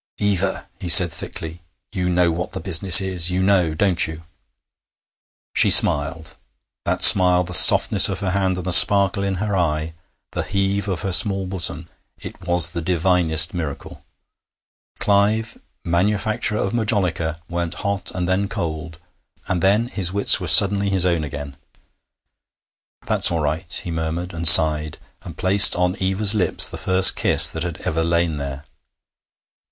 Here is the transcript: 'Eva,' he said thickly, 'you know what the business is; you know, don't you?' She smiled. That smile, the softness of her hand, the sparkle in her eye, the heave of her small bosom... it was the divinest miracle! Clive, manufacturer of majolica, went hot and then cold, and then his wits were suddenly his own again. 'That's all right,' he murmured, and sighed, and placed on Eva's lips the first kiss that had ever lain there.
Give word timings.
'Eva,' 0.17 0.67
he 0.79 0.89
said 0.89 1.11
thickly, 1.11 1.61
'you 1.91 2.09
know 2.09 2.31
what 2.31 2.53
the 2.53 2.59
business 2.59 2.99
is; 2.99 3.29
you 3.29 3.39
know, 3.39 3.75
don't 3.75 4.07
you?' 4.07 4.23
She 5.53 5.69
smiled. 5.69 6.35
That 6.85 7.03
smile, 7.03 7.43
the 7.43 7.53
softness 7.53 8.09
of 8.09 8.21
her 8.21 8.31
hand, 8.31 8.57
the 8.57 8.71
sparkle 8.73 9.21
in 9.23 9.35
her 9.35 9.55
eye, 9.55 9.93
the 10.31 10.41
heave 10.41 10.87
of 10.87 11.01
her 11.01 11.11
small 11.11 11.45
bosom... 11.45 11.87
it 12.17 12.41
was 12.47 12.71
the 12.71 12.81
divinest 12.81 13.53
miracle! 13.53 14.03
Clive, 14.97 15.61
manufacturer 15.83 16.57
of 16.57 16.73
majolica, 16.73 17.39
went 17.47 17.75
hot 17.85 18.09
and 18.15 18.27
then 18.27 18.47
cold, 18.47 18.97
and 19.47 19.61
then 19.61 19.87
his 19.87 20.11
wits 20.11 20.41
were 20.41 20.47
suddenly 20.47 20.89
his 20.89 21.05
own 21.05 21.23
again. 21.23 21.57
'That's 23.05 23.29
all 23.31 23.41
right,' 23.41 23.79
he 23.83 23.91
murmured, 23.91 24.33
and 24.33 24.47
sighed, 24.47 24.97
and 25.21 25.37
placed 25.37 25.75
on 25.75 25.95
Eva's 25.99 26.33
lips 26.33 26.67
the 26.67 26.75
first 26.79 27.15
kiss 27.15 27.51
that 27.51 27.61
had 27.61 27.77
ever 27.81 28.03
lain 28.03 28.37
there. 28.37 28.63